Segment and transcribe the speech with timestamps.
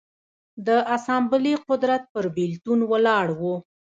[0.67, 3.41] د اسامبلې قدرت پر بېلتون ولاړ و